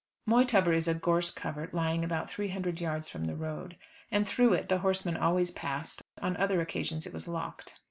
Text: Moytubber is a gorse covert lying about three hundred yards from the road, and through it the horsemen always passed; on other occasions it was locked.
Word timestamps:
Moytubber 0.27 0.73
is 0.75 0.87
a 0.87 0.95
gorse 0.95 1.29
covert 1.29 1.75
lying 1.75 2.03
about 2.03 2.27
three 2.27 2.47
hundred 2.47 2.81
yards 2.81 3.07
from 3.07 3.25
the 3.25 3.35
road, 3.35 3.77
and 4.09 4.27
through 4.27 4.53
it 4.53 4.67
the 4.67 4.79
horsemen 4.79 5.15
always 5.15 5.51
passed; 5.51 6.01
on 6.23 6.35
other 6.37 6.59
occasions 6.59 7.05
it 7.05 7.13
was 7.13 7.27
locked. 7.27 7.75